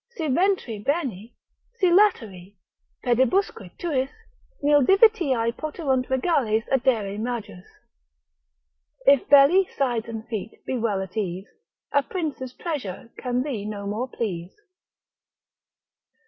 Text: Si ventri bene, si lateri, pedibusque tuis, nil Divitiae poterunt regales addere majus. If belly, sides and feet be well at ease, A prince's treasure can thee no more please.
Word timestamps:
Si 0.17 0.25
ventri 0.27 0.83
bene, 0.83 1.31
si 1.77 1.91
lateri, 1.91 2.55
pedibusque 3.03 3.69
tuis, 3.77 4.09
nil 4.63 4.81
Divitiae 4.81 5.51
poterunt 5.55 6.09
regales 6.09 6.63
addere 6.71 7.19
majus. 7.19 7.67
If 9.05 9.29
belly, 9.29 9.69
sides 9.77 10.07
and 10.07 10.27
feet 10.27 10.65
be 10.65 10.75
well 10.75 11.03
at 11.03 11.15
ease, 11.15 11.45
A 11.91 12.01
prince's 12.01 12.55
treasure 12.55 13.11
can 13.19 13.43
thee 13.43 13.63
no 13.63 13.85
more 13.85 14.07
please. 14.09 14.55